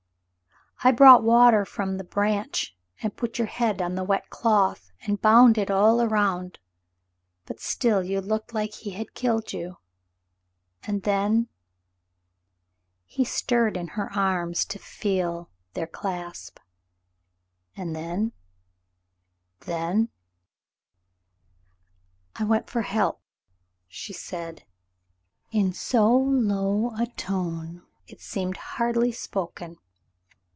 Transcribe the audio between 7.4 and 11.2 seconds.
but still you looked like he had killed you, and